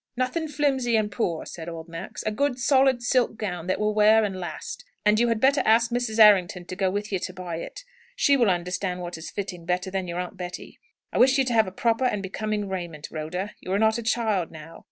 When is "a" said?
2.23-2.31, 13.99-14.01